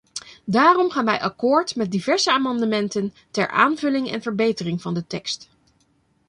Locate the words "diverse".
1.91-2.31